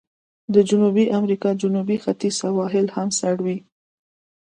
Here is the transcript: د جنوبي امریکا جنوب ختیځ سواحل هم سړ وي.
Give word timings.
د 0.53 0.55
جنوبي 0.69 1.05
امریکا 1.19 1.49
جنوب 1.61 1.89
ختیځ 2.03 2.33
سواحل 2.41 2.85
هم 2.95 3.09
سړ 3.19 3.35
وي. 3.45 3.57